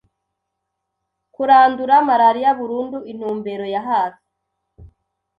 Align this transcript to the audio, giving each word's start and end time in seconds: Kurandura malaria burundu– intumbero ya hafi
Kurandura 1.39 1.95
malaria 2.07 2.51
burundu– 2.61 2.97
intumbero 3.13 3.65
ya 3.73 3.81
hafi 3.91 4.23